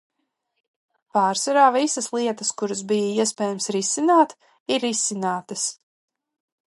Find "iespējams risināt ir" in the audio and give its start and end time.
3.27-4.83